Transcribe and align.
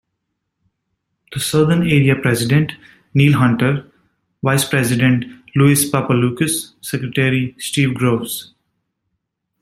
The 1.31 1.39
Southern 1.39 1.83
Area 1.83 2.15
President: 2.15 2.71
Neil 3.13 3.33
Hunter, 3.37 3.85
Vice 4.41 4.65
President: 4.67 5.25
Louis 5.55 5.91
Papaloukas, 5.91 6.73
Secretary: 6.83 7.53
Steve 7.59 7.93
Groves. 7.93 8.55